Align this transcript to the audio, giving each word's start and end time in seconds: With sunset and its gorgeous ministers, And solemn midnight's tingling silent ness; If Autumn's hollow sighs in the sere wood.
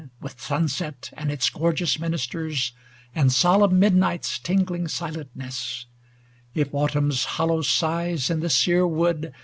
With 0.19 0.41
sunset 0.41 1.11
and 1.15 1.31
its 1.31 1.47
gorgeous 1.51 1.99
ministers, 1.99 2.71
And 3.13 3.31
solemn 3.31 3.77
midnight's 3.77 4.39
tingling 4.39 4.87
silent 4.87 5.29
ness; 5.35 5.85
If 6.55 6.73
Autumn's 6.73 7.25
hollow 7.37 7.61
sighs 7.61 8.31
in 8.31 8.39
the 8.39 8.49
sere 8.49 8.87
wood. 8.87 9.31